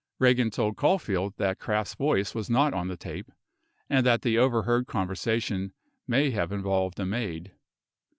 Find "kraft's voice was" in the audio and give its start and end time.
1.59-2.49